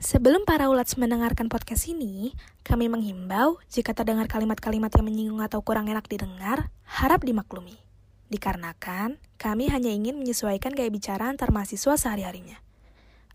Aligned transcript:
Sebelum 0.00 0.48
para 0.48 0.72
ulats 0.72 0.96
mendengarkan 0.96 1.52
podcast 1.52 1.84
ini, 1.84 2.32
kami 2.64 2.88
menghimbau 2.88 3.60
jika 3.68 3.92
terdengar 3.92 4.32
kalimat-kalimat 4.32 4.88
yang 4.88 5.04
menyinggung 5.04 5.44
atau 5.44 5.60
kurang 5.60 5.92
enak 5.92 6.08
didengar, 6.08 6.72
harap 6.88 7.20
dimaklumi. 7.20 7.76
Dikarenakan 8.32 9.20
kami 9.36 9.68
hanya 9.68 9.92
ingin 9.92 10.16
menyesuaikan 10.16 10.72
gaya 10.72 10.88
bicara 10.88 11.28
antar 11.28 11.52
mahasiswa 11.52 12.00
sehari-harinya. 12.00 12.56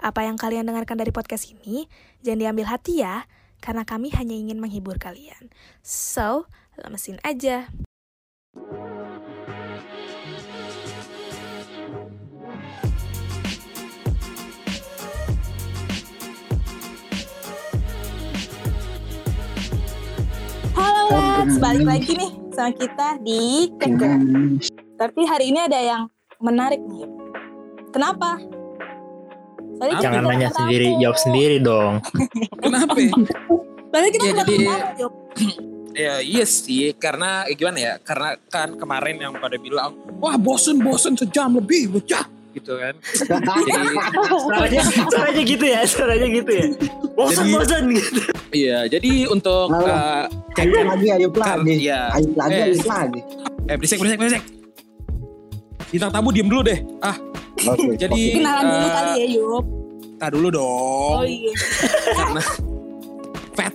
Apa 0.02 0.26
yang 0.26 0.42
kalian 0.42 0.66
dengarkan 0.66 0.98
dari 0.98 1.14
podcast 1.14 1.54
ini, 1.54 1.86
jangan 2.26 2.50
diambil 2.50 2.66
hati 2.74 3.06
ya, 3.06 3.30
karena 3.62 3.86
kami 3.86 4.10
hanya 4.18 4.34
ingin 4.34 4.58
menghibur 4.58 4.98
kalian. 4.98 5.54
So, 5.86 6.50
lemesin 6.82 7.22
aja. 7.22 7.70
Halo 8.58 8.95
Lex, 21.46 21.62
balik 21.62 21.86
lagi 21.86 22.18
nih 22.18 22.32
sama 22.58 22.74
kita 22.74 23.22
di 23.22 23.70
Keko. 23.78 24.10
Tapi 24.98 25.22
hari 25.30 25.54
ini 25.54 25.62
ada 25.62 25.78
yang 25.78 26.10
menarik 26.42 26.82
nih. 26.82 27.06
Kenapa? 27.94 28.42
Soalnya 29.78 30.02
Jangan 30.02 30.26
kita 30.26 30.32
nanya 30.34 30.50
sendiri, 30.50 30.88
jawab 30.98 31.18
sendiri 31.22 31.58
dong. 31.62 32.02
Kenapa? 32.66 32.98
Soalnya 33.94 34.10
kita 34.10 34.26
Ya, 34.26 34.34
jadi- 34.42 34.70
ya 36.10 36.14
iya 36.26 36.46
sih, 36.50 36.98
karena 36.98 37.46
eh, 37.46 37.54
gimana 37.54 37.78
ya? 37.78 37.94
Karena 38.02 38.42
kan 38.50 38.74
kemarin 38.74 39.22
yang 39.22 39.38
pada 39.38 39.62
bilang, 39.62 39.94
wah 40.18 40.42
bosen 40.42 40.82
bosen 40.82 41.14
sejam 41.14 41.62
lebih, 41.62 41.94
bocah 41.94 42.26
gitu 42.56 42.74
kan. 42.74 42.94
Jadi 43.28 44.78
Suaranya, 44.80 44.82
suaranya 45.06 45.44
gitu 45.44 45.66
ya, 45.66 45.80
suaranya 45.84 46.28
gitu 46.32 46.52
ya. 46.52 46.66
Bosan, 47.12 47.44
Jadi- 47.44 47.54
bosan 47.54 47.84
gitu. 47.92 48.20
iya, 48.52 48.78
jadi 48.86 49.12
untuk 49.26 49.68
Halo. 49.70 49.88
eh, 49.88 50.24
cek 50.52 50.66
lagi, 50.68 51.06
Kar- 51.32 51.60
lagi. 51.60 51.74
iya. 51.78 52.00
Ayub 52.12 52.34
lagi, 52.34 52.56
Eh. 52.56 52.64
Ayub 52.70 52.86
lagi. 52.86 53.22
eh 53.66 53.76
berisik 53.76 53.98
berisik 54.00 54.18
berisik. 54.18 54.44
Bintang 55.88 56.12
tamu 56.12 56.30
diem 56.30 56.46
dulu 56.46 56.62
deh. 56.62 56.80
Ah, 57.00 57.16
Oke. 57.66 57.96
jadi 57.96 58.22
Kenalan 58.36 58.64
dulu 58.66 58.80
eh, 58.82 58.92
kali 58.92 59.12
ya, 59.14 59.28
Yup. 59.34 59.66
tar 60.16 60.32
dulu 60.32 60.48
dong. 60.50 61.14
Oh 61.14 61.24
iya. 61.24 61.54
Karena 62.12 62.42
fat 63.54 63.74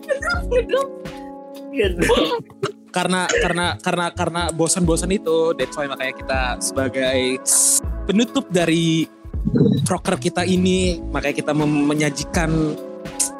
karena 2.90 3.20
karena 3.30 3.66
karena 3.78 4.06
karena 4.10 4.42
bosan-bosan 4.50 5.10
itu 5.10 5.54
that's 5.54 5.78
why 5.78 5.86
makanya 5.86 6.14
kita 6.16 6.42
sebagai 6.58 7.38
penutup 8.10 8.50
dari 8.50 9.06
proker 9.86 10.18
kita 10.18 10.42
ini 10.42 10.98
makanya 11.14 11.46
kita 11.46 11.52
mem- 11.54 11.86
menyajikan 11.86 12.74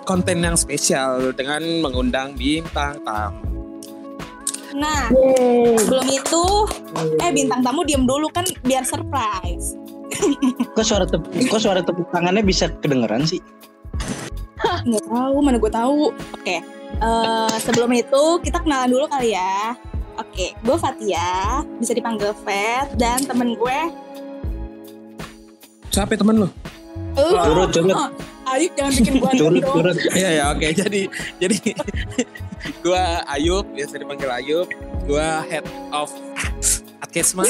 konten 0.07 0.47
yang 0.47 0.55
spesial 0.55 1.35
dengan 1.35 1.59
mengundang 1.83 2.39
bintang 2.39 3.03
tamu. 3.03 3.51
Nah, 4.71 5.11
sebelum 5.83 6.07
itu, 6.07 6.45
eh 7.19 7.35
bintang 7.35 7.67
tamu 7.67 7.83
diem 7.83 8.07
dulu 8.07 8.31
kan 8.31 8.47
biar 8.63 8.87
surprise. 8.87 9.75
Kok 10.79 10.87
suara 10.87 11.07
tepuk, 11.07 11.31
kok 11.51 11.63
suara 11.63 11.81
tepuk 11.83 12.07
tangannya 12.11 12.43
bisa 12.43 12.71
kedengeran 12.83 13.27
sih? 13.27 13.43
Nggak 14.87 15.07
tahu, 15.07 15.37
mana 15.43 15.57
gue 15.59 15.73
tahu. 15.73 16.15
Oke, 16.15 16.63
eh, 16.99 17.55
sebelum 17.63 17.91
itu 17.95 18.23
kita 18.43 18.63
kenalan 18.63 18.91
dulu 18.91 19.07
kali 19.11 19.35
ya. 19.35 19.75
Oke, 20.19 20.53
gue 20.53 20.77
Fatia, 20.77 21.63
bisa 21.81 21.95
dipanggil 21.97 22.37
Fat, 22.45 22.93
dan 23.01 23.23
temen 23.25 23.57
gue 23.57 23.79
Siapa 25.91 26.15
ya 26.15 26.19
temen 26.23 26.47
lu? 26.47 26.49
Curut, 27.19 27.71
curut. 27.75 27.97
Ayub 28.51 28.73
jangan 28.75 28.93
bikin 28.99 29.15
gue 29.23 29.31
Curut, 29.39 29.63
curut. 29.63 29.97
Iya 30.11 30.31
ya 30.35 30.45
oke 30.51 30.67
jadi 30.75 31.03
jadi 31.39 31.57
gua 32.85 33.23
Ayub 33.31 33.67
biasa 33.75 33.99
dipanggil 33.99 34.31
Ayub. 34.31 34.67
Gua 35.07 35.43
head 35.47 35.67
of 35.91 36.11
Adkesma. 37.03 37.47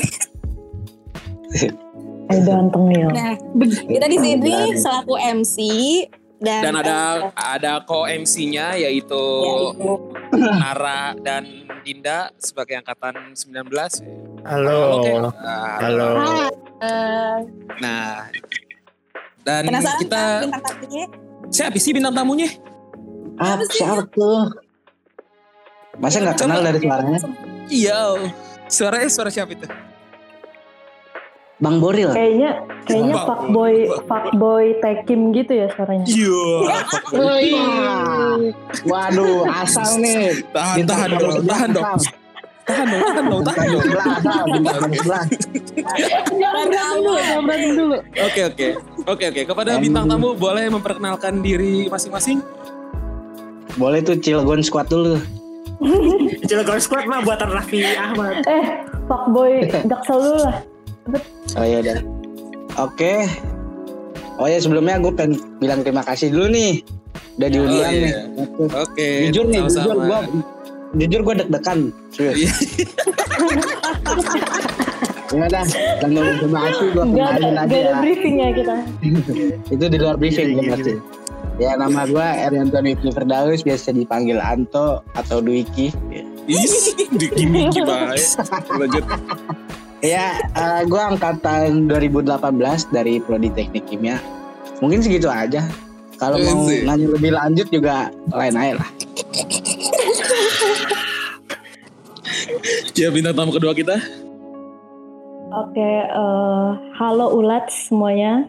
Eh 2.30 2.40
ganteng 2.46 2.84
nih. 2.88 3.04
Nah, 3.10 3.34
kita 3.90 4.06
di 4.06 4.18
sini 4.22 4.54
selaku 4.78 5.18
MC 5.18 5.56
dan, 6.40 6.72
Dan 6.72 6.74
ada 6.80 6.98
ada 7.36 7.84
co-MC-nya 7.84 8.80
yaitu 8.80 9.24
Ya, 10.30 10.56
Nara 10.56 11.12
dan 11.20 11.68
Dinda 11.82 12.30
sebagai 12.38 12.78
angkatan 12.78 13.34
19. 13.36 13.66
Halo. 14.46 15.02
Oke. 15.02 15.12
Ah, 15.42 15.76
Halo. 15.82 16.08
Nah, 16.80 18.28
dan 19.44 19.62
penasaran 19.68 20.00
kita 20.00 20.20
kan 20.20 20.48
bintang 20.48 20.64
tamunya? 20.64 21.06
siapa 21.52 21.76
sih 21.76 21.92
bintang 21.92 22.14
tamunya? 22.16 22.48
Ah, 23.36 23.56
siapa 23.68 24.04
tuh? 24.08 24.48
Masa 26.00 26.24
nggak 26.24 26.36
kenal 26.40 26.60
dari 26.64 26.78
suaranya? 26.80 27.18
Iya. 27.68 28.00
Suaranya 28.70 29.08
suara 29.12 29.30
siapa 29.32 29.52
itu? 29.52 29.66
Bang 31.60 31.76
Boril. 31.76 32.08
Kayaknya 32.16 32.50
kayaknya 32.88 33.14
Bang. 33.20 33.28
fuckboy 33.28 33.74
fuckboy 34.08 34.66
Tekim 34.80 35.20
gitu 35.36 35.52
ya 35.52 35.68
suaranya. 35.76 36.08
Iya. 36.08 36.48
Wah. 37.12 38.40
Waduh, 38.88 39.44
asal 39.44 40.00
nih. 40.00 40.40
Tahan, 40.56 40.88
tahan 40.88 41.08
dong, 41.20 41.44
tahan 41.44 41.68
dong, 41.76 41.84
tahan 42.70 42.86
dong, 42.86 43.02
tahan 43.02 43.24
dong, 43.26 43.42
tahan 43.42 43.66
dong. 43.66 43.84
Jangan 46.30 46.64
berantem 46.64 46.96
dulu, 46.96 47.18
jangan 47.18 47.42
berantem 47.44 47.72
dulu. 47.74 47.96
Oke 48.20 48.40
oke 48.44 48.66
oke 49.04 49.24
oke 49.26 49.40
kepada 49.44 49.70
bintang 49.76 50.06
tamu 50.06 50.32
boleh 50.34 50.66
memperkenalkan 50.68 51.40
diri 51.40 51.86
masing-masing. 51.86 52.38
Boleh 53.74 54.00
tuh 54.00 54.14
Cilegon 54.16 54.60
squad 54.60 54.86
dulu. 54.86 55.18
Cilegon 56.42 56.76
Squad 56.76 57.08
mah 57.08 57.24
buatan 57.24 57.48
Raffi 57.48 57.80
Ahmad. 57.88 58.44
Eh, 58.44 58.64
fuckboy 59.06 59.64
Jaksel 59.64 60.18
dulu 60.18 60.38
lah. 60.42 60.56
Oh 61.56 61.64
iya 61.64 61.78
udah. 61.80 61.98
Oke. 62.78 63.24
Oh 64.36 64.44
ya 64.44 64.56
sebelumnya 64.56 64.96
gue 64.98 65.12
pengen 65.12 65.40
bilang 65.56 65.80
terima 65.80 66.04
kasih 66.04 66.28
dulu 66.28 66.48
nih. 66.48 66.84
Udah 67.36 67.48
diundang 67.48 67.80
Oh, 67.80 67.88
iya. 67.88 67.88
nih. 67.96 68.12
Oke. 68.68 69.08
jujur 69.24 69.44
nih, 69.48 69.60
jujur 69.64 69.96
gue 69.96 70.18
jujur 70.96 71.20
gue 71.22 71.34
deg-degan. 71.44 71.78
Serius. 72.10 72.50
Iya. 72.50 72.50
Ya 75.30 75.46
dah, 75.46 75.62
dan 76.02 76.10
terima 76.42 76.58
kasih 76.66 76.86
gue 76.90 77.04
Gak 77.14 77.22
ada, 77.22 77.38
kenalin 77.38 77.54
aja 77.54 77.70
gak 77.70 77.78
ada 77.78 77.78
ya. 77.78 77.94
briefing 78.02 78.36
ya 78.42 78.48
kita. 78.50 78.76
Itu 79.70 79.84
di 79.86 79.98
luar 80.02 80.16
briefing 80.18 80.46
Iya, 80.50 80.58
ya 80.58 80.62
iya, 80.66 80.72
pasti. 80.74 80.92
Ya 81.60 81.70
nama 81.78 82.02
gue 82.08 82.26
Erianto 82.50 82.82
Ibnu 82.82 83.10
Firdaus 83.14 83.62
biasa 83.62 83.94
dipanggil 83.94 84.42
Anto 84.42 85.06
atau 85.14 85.38
Duiki. 85.38 85.94
Ih, 86.50 86.66
di 87.14 87.26
gimmick 87.30 87.70
gimana? 87.70 88.18
Lanjut. 88.74 89.04
Ya, 90.02 90.40
eh, 90.56 90.82
gue 90.88 90.98
angkatan 90.98 91.86
2018 91.86 92.90
dari 92.90 93.22
Prodi 93.22 93.54
Teknik 93.54 93.86
Kimia. 93.86 94.18
Mungkin 94.82 94.98
segitu 94.98 95.30
aja. 95.30 95.62
Kalau 96.18 96.42
mau 96.42 96.66
nanya 96.66 97.06
lebih 97.06 97.32
lanjut 97.38 97.70
juga 97.70 98.10
lain 98.34 98.56
aja 98.58 98.74
lah. 98.82 98.90
Ya 103.00 103.08
bintang 103.08 103.32
tamu 103.32 103.56
kedua 103.56 103.72
kita. 103.72 103.96
Oke, 105.56 105.80
eh, 106.04 106.68
halo 107.00 107.32
ulat 107.32 107.72
semuanya. 107.72 108.44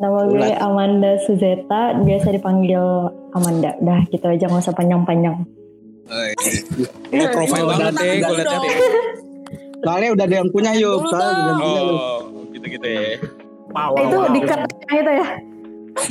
Nama 0.00 0.24
gue 0.24 0.40
Ulat. 0.40 0.56
Amanda 0.56 1.20
Suzeta, 1.28 2.00
biasa 2.00 2.32
dipanggil 2.32 2.80
Amanda. 3.36 3.76
Dah 3.84 4.00
gitu 4.08 4.24
aja 4.24 4.48
nggak 4.48 4.64
usah 4.64 4.72
panjang-panjang. 4.72 5.44
Oh, 6.08 7.28
profile 7.28 7.68
banget 7.76 7.92
ya, 8.00 8.12
gue 8.24 8.40
deh. 8.40 8.76
Soalnya 9.84 10.08
udah 10.16 10.24
ada 10.24 10.36
yang 10.40 10.48
punya 10.48 10.72
yuk. 10.80 11.04
Soalnya 11.04 11.32
udah 11.36 11.56
punya. 11.60 11.80
Oh, 11.84 12.16
gitu-gitu 12.56 12.86
ya. 12.88 13.20
Wow, 13.76 14.00
itu 14.00 14.16
wow, 14.16 14.24
wow. 14.24 14.32
dikat 14.32 14.60
itu 14.88 15.12
ya. 15.12 15.28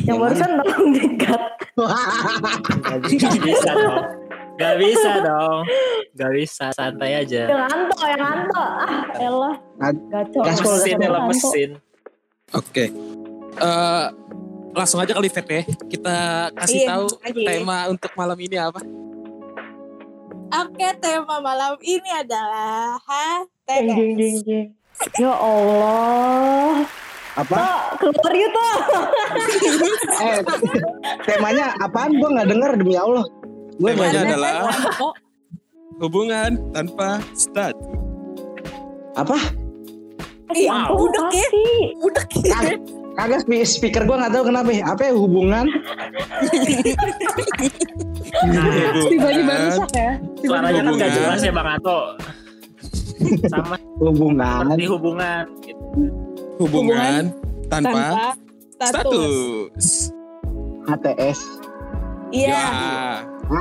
Yang 0.06 0.18
barusan 0.22 0.50
tolong 0.62 0.88
dikat. 0.94 1.42
Bisa 3.50 3.74
dong. 3.74 4.29
Gak 4.60 4.76
bisa 4.76 5.12
dong. 5.24 5.64
Gak 6.12 6.32
bisa, 6.36 6.66
santai 6.76 7.12
aja. 7.18 7.48
Yang 7.48 7.64
Anto, 7.66 7.98
yang 8.04 8.20
Anto. 8.22 8.60
Ah, 8.60 9.04
elah. 9.16 9.56
Ad- 9.80 10.04
Gaco. 10.06 10.40
Gaspol, 10.44 10.74
Lemesin 10.76 10.98
ya, 10.98 11.10
lemesin. 11.10 11.70
Oke. 12.52 12.86
Eh 13.56 14.06
langsung 14.70 15.00
aja 15.00 15.16
kali 15.16 15.28
Vet 15.28 15.48
ya. 15.48 15.64
Kita 15.88 16.18
kasih 16.54 16.80
Iya, 16.84 16.88
tahu 16.90 17.06
aja. 17.22 17.42
tema 17.46 17.78
untuk 17.88 18.12
malam 18.14 18.38
ini 18.38 18.58
apa? 18.60 18.82
Oke, 20.52 20.88
tema 20.98 21.40
malam 21.40 21.80
ini 21.80 22.10
adalah 22.10 22.98
Jeng, 23.64 23.86
jeng, 23.86 24.12
jeng, 24.12 24.36
HTS. 24.36 24.44
jeng. 24.44 24.68
Ya 25.16 25.32
Allah. 25.32 26.84
Apa? 27.38 27.56
Tok, 27.56 27.82
keluar 28.02 28.34
yuk 28.34 28.50
Tok. 28.52 28.80
Eh, 30.20 30.38
temanya 31.24 31.72
apaan? 31.80 32.12
Gue 32.12 32.28
nggak 32.28 32.50
denger 32.50 32.72
demi 32.76 33.00
Allah. 33.00 33.24
Gue 33.80 33.92
Temanya 33.96 34.22
adalah 34.28 34.54
Oh, 35.00 35.14
hubungan 36.00 36.60
tanpa 36.72 37.24
stat. 37.32 37.72
Apa? 39.16 39.40
Ih, 40.52 40.66
Wow. 40.66 41.08
udah 41.08 41.28
ya, 41.30 41.46
Pasti. 41.46 41.68
udah 42.02 42.24
ya. 42.42 42.58
Kag- 42.58 42.82
Kagak 43.16 43.40
spe- 43.44 43.68
speaker 43.70 44.04
gue 44.04 44.16
nggak 44.16 44.32
tahu 44.32 44.44
kenapa. 44.46 44.70
ya. 44.70 44.84
Apa 44.90 45.02
ya 45.06 45.14
hubungan? 45.14 45.66
Tiba-tiba 49.06 49.54
rusak 49.62 49.92
ya. 49.94 50.12
Suaranya 50.40 50.82
kan 50.82 50.94
gak 50.94 51.10
Hubungan. 51.10 51.10
jelas 51.18 51.42
ya 51.42 51.52
Bang 51.52 51.70
Ato. 51.70 52.00
Sama 53.48 53.76
Hubungan. 53.98 54.64
seperti 54.66 54.86
hubungan. 54.88 55.44
gitu. 55.62 55.84
Hubungan 56.60 57.22
tanpa, 57.68 57.92
tanpa 57.92 58.04
status. 58.80 58.96
status. 59.76 59.88
HTS. 60.86 61.40
Iya. 62.32 62.48
Ya. 62.50 62.66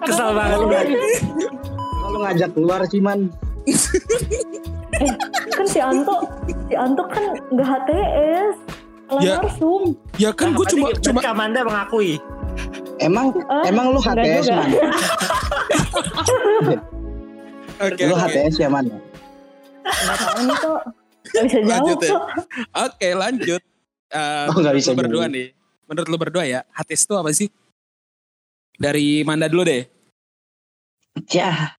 Kesal 0.00 0.30
banget 0.32 0.58
lu. 0.58 0.68
Kalau 1.98 2.18
ngajak 2.22 2.50
keluar 2.54 2.80
sih 2.86 3.00
man. 3.00 3.28
Kan 5.50 5.66
si 5.66 5.78
Anto, 5.78 6.16
si 6.64 6.74
Anto 6.74 7.02
kan 7.06 7.24
nggak 7.48 7.66
HTS. 7.66 8.56
Ya. 9.18 9.40
narsum. 9.40 9.96
Ya 10.20 10.30
kan 10.30 10.52
gue 10.52 10.66
cuma 10.68 10.92
cuma 10.94 11.18
Kamanda 11.18 11.64
mengakui. 11.64 12.20
Emang 12.98 13.32
Ah, 13.48 13.64
emang 13.64 13.90
lu 13.90 13.98
HTS 13.98 14.44
juga. 14.44 14.58
man? 14.58 14.70
Oke, 17.80 18.02
Lu. 18.04 18.14
HTS 18.14 18.54
ya 18.58 18.68
man? 18.68 18.84
Nggak 19.82 20.16
tahu 20.18 20.40
nih 20.44 20.56
kok. 20.56 20.80
Gak 21.28 21.42
bisa 21.44 21.58
jawab 21.58 21.70
Lanjut 21.70 21.98
ya. 21.98 22.10
kok. 22.10 22.22
Oke, 22.78 23.08
lanjut. 23.12 23.62
Eh, 24.08 24.46
Oh, 24.46 24.56
nggak 24.56 24.74
bisa 24.74 24.90
lu 24.90 24.98
berdua 24.98 25.24
nih. 25.26 25.46
Menurut 25.88 26.08
lu 26.12 26.18
berdua 26.20 26.44
ya, 26.44 26.60
HTS 26.76 27.08
itu 27.08 27.14
apa 27.16 27.30
sih? 27.32 27.48
Dari 28.76 29.24
Manda 29.24 29.48
dulu 29.48 29.64
deh. 29.64 29.82
Ya. 31.32 31.74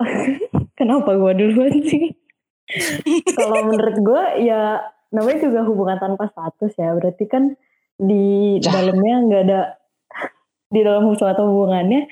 Kenapa 0.80 1.14
gue 1.14 1.32
duluan 1.36 1.76
sih? 1.84 2.16
Kalau 3.38 3.68
menurut 3.68 3.96
gue 4.00 4.22
ya 4.48 4.80
namanya 5.12 5.38
juga 5.44 5.60
hubungan 5.68 6.00
tanpa 6.00 6.32
status 6.32 6.72
ya. 6.80 6.96
Berarti 6.96 7.24
kan 7.28 7.52
di 8.00 8.58
Cah. 8.58 8.72
dalamnya 8.72 9.14
nggak 9.28 9.42
ada 9.46 9.60
di 10.72 10.80
dalam 10.80 11.12
suatu 11.12 11.44
hubungannya 11.44 12.08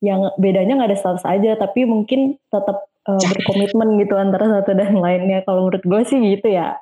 yang 0.00 0.32
bedanya 0.40 0.80
nggak 0.80 0.90
ada 0.96 0.98
status 0.98 1.24
aja, 1.28 1.60
tapi 1.60 1.84
mungkin 1.84 2.40
tetap 2.48 2.88
uh, 3.04 3.20
berkomitmen 3.20 4.00
gitu 4.00 4.16
antara 4.16 4.48
satu 4.48 4.72
dan 4.72 4.96
lainnya. 4.96 5.44
Kalau 5.44 5.68
menurut 5.68 5.84
gue 5.84 6.00
sih 6.08 6.16
gitu 6.16 6.48
ya. 6.48 6.80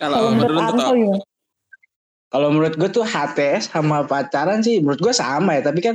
Kalau 0.00 0.32
menurut 0.32 0.56
menurut 0.56 0.56
lu 0.56 0.60
Anto? 0.64 1.29
Kalau 2.30 2.54
menurut 2.54 2.78
gue 2.78 2.86
tuh 2.88 3.02
HTS 3.02 3.74
sama 3.74 4.06
pacaran 4.06 4.62
sih 4.62 4.78
menurut 4.78 5.02
gue 5.02 5.10
sama 5.10 5.58
ya. 5.58 5.66
Tapi 5.66 5.82
kan 5.82 5.94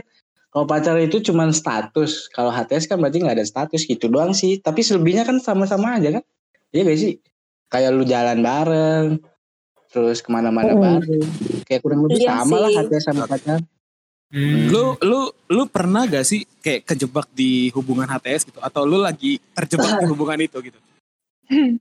kalau 0.52 0.68
pacaran 0.68 1.08
itu 1.08 1.24
cuma 1.24 1.48
status. 1.50 2.28
Kalau 2.30 2.52
HTS 2.52 2.92
kan 2.92 3.00
berarti 3.00 3.24
nggak 3.24 3.40
ada 3.40 3.48
status 3.48 3.88
gitu 3.88 4.12
doang 4.12 4.36
sih. 4.36 4.60
Tapi 4.60 4.84
selebihnya 4.84 5.24
kan 5.24 5.40
sama-sama 5.40 5.96
aja 5.96 6.20
kan. 6.20 6.24
Iya 6.76 6.82
gak 6.84 7.00
sih? 7.00 7.14
Kayak 7.72 7.90
lu 7.96 8.04
jalan 8.04 8.44
bareng. 8.44 9.08
Terus 9.88 10.20
ke 10.20 10.28
mana-mana 10.28 10.76
Mm. 10.76 10.82
bareng. 10.84 11.28
Kayak 11.64 11.82
kurang 11.82 12.00
lebih 12.04 12.20
Iya 12.20 12.44
sama 12.44 12.56
lah 12.60 12.70
sih. 12.72 12.80
HTS 12.84 13.04
sama 13.08 13.24
pacaran. 13.26 13.64
lu 14.36 15.00
lu 15.00 15.32
lu 15.48 15.64
pernah 15.72 16.04
gak 16.04 16.28
sih 16.28 16.44
kayak 16.60 16.84
kejebak 16.84 17.32
di 17.32 17.72
hubungan 17.72 18.04
HTS 18.04 18.52
gitu 18.52 18.60
atau 18.60 18.84
lu 18.84 19.00
lagi 19.00 19.40
terjebak 19.56 20.04
di 20.04 20.06
hubungan 20.12 20.36
itu 20.44 20.60
gitu? 20.60 20.76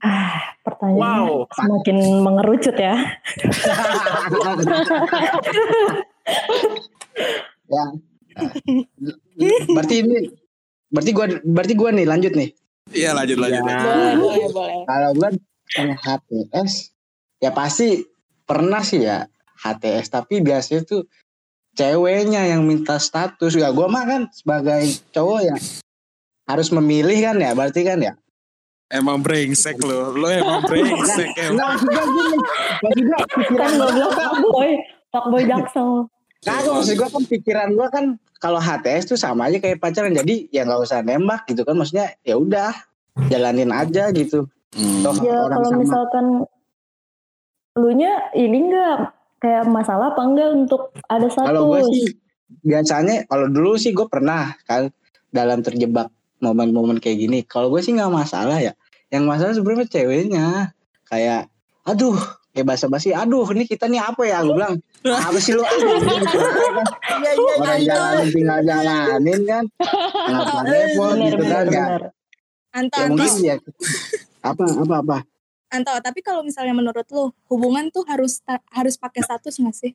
Ah, 0.05 0.53
pertanyaannya 0.61 1.25
Wow. 1.25 1.49
semakin 1.49 1.97
mengerucut 2.21 2.77
ya. 2.77 2.95
ya. 7.65 7.85
berarti 9.73 9.95
ini 10.05 10.29
berarti 10.91 11.11
gua 11.15 11.25
berarti 11.41 11.73
gua 11.73 11.89
nih 11.95 12.05
lanjut 12.05 12.33
nih. 12.37 12.49
Iya 12.93 13.17
lanjut 13.17 13.37
lanjut. 13.41 13.63
Ya. 13.65 13.79
Boleh, 14.21 14.47
boleh. 14.53 14.85
Kalau 14.85 15.09
gua 15.17 15.29
punya 15.65 15.95
HTS 15.97 16.93
ya 17.41 17.49
pasti 17.49 18.05
pernah 18.45 18.85
sih 18.85 19.01
ya 19.01 19.25
HTS 19.65 20.13
tapi 20.13 20.45
biasanya 20.45 20.85
tuh 20.85 21.09
ceweknya 21.73 22.45
yang 22.53 22.63
minta 22.63 23.01
status 23.01 23.57
ya 23.57 23.73
gua 23.73 23.89
mah 23.89 24.05
kan 24.05 24.21
sebagai 24.29 24.85
cowok 25.09 25.41
ya 25.41 25.57
harus 26.45 26.69
memilih 26.69 27.17
kan 27.25 27.35
ya 27.41 27.51
berarti 27.57 27.81
kan 27.81 27.99
ya 27.99 28.13
Emang 28.85 29.17
brengsek 29.19 29.77
lu, 29.79 30.13
lu 30.13 30.27
emang 30.27 30.61
brengsek 30.63 31.29
emang. 31.41 31.57
Enggak 31.57 31.69
maksud 31.73 31.89
gua 31.89 32.05
gini 32.05 32.37
maksud 32.77 33.03
gua 33.03 33.19
pikiran 33.27 33.65
Kan 33.65 33.71
gue 33.75 33.89
bilang 33.91 34.13
fuckboy, 34.13 34.69
fuckboy 35.09 35.43
jaksel. 35.43 35.89
Kagak 36.39 36.71
maksud 36.71 36.95
gua 36.95 37.09
kan 37.09 37.23
pikiran 37.25 37.69
gua 37.73 37.87
kan 37.89 38.05
kalau 38.37 38.59
HTS 38.59 39.03
tuh 39.07 39.17
sama 39.17 39.49
aja 39.49 39.57
kayak 39.57 39.79
pacaran 39.79 40.13
jadi 40.13 40.35
ya 40.49 40.61
nggak 40.63 40.81
usah 40.81 41.01
nembak 41.01 41.47
gitu 41.47 41.61
kan 41.61 41.73
maksudnya 41.73 42.13
ya 42.21 42.35
udah 42.35 42.71
jalanin 43.27 43.71
aja 43.71 44.09
gitu 44.11 44.45
Hmm. 44.75 45.07
Toh 45.07 45.15
Ya 45.23 45.39
kalau 45.47 45.71
sama. 45.71 45.79
misalkan 45.79 46.25
lu 47.75 47.91
nya 47.91 48.11
ini 48.35 48.59
enggak 48.59 49.15
kayak 49.39 49.63
masalah 49.65 50.11
apa 50.11 50.19
enggak 50.19 50.51
untuk 50.51 50.91
ada 51.07 51.31
status? 51.31 51.47
Kalau 51.47 51.71
gue 51.71 51.81
sih 51.87 52.05
biasanya 52.59 53.23
kalau 53.23 53.47
dulu 53.47 53.79
sih 53.79 53.95
gue 53.95 54.03
pernah 54.05 54.51
kan 54.63 54.91
dalam 55.31 55.63
terjebak 55.63 56.11
momen-momen 56.45 57.01
kayak 57.01 57.17
gini. 57.25 57.39
Kalau 57.41 57.73
gue 57.73 57.81
sih 57.81 57.97
nggak 57.97 58.13
masalah 58.13 58.61
ya. 58.61 58.77
Yang 59.09 59.23
masalah 59.25 59.53
sebenarnya 59.57 59.87
ceweknya. 59.89 60.47
Kayak 61.09 61.49
aduh 61.85 62.17
kayak 62.53 62.65
basa-basi 62.69 63.13
aduh 63.13 63.45
ini 63.57 63.65
kita 63.65 63.89
nih 63.89 64.01
apa 64.01 64.21
ya? 64.29 64.45
Gue 64.45 64.53
bilang 64.53 64.77
apa 65.05 65.37
sih 65.41 65.57
lu? 65.57 65.65
Gitu 65.65 66.37
Iya, 67.15 67.31
iya, 67.33 67.53
orang 67.57 67.81
jalanin 67.81 68.27
tinggal 68.29 68.59
jalanin 68.61 69.41
kan? 69.49 69.63
Ngapa 70.29 70.59
repot 70.69 71.15
gitu 71.17 71.43
kan? 71.49 71.65
ya. 71.73 71.85
Anto, 72.75 72.97
ya 72.99 73.05
mungkin 73.09 73.33
ya. 73.41 73.55
Apa 74.45 74.63
apa 74.67 74.95
apa? 75.01 75.17
Anto, 75.73 75.93
tapi 76.03 76.19
kalau 76.21 76.45
misalnya 76.45 76.75
menurut 76.77 77.07
lu 77.09 77.33
hubungan 77.49 77.89
tuh 77.89 78.05
harus 78.05 78.43
harus 78.69 78.95
pakai 78.99 79.25
status 79.25 79.57
nggak 79.57 79.75
sih? 79.75 79.93